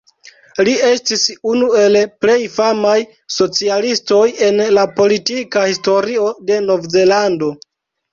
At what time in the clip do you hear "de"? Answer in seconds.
6.49-6.59